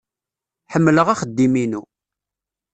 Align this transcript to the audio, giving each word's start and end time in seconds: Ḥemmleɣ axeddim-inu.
Ḥemmleɣ 0.71 1.07
axeddim-inu. 1.09 1.81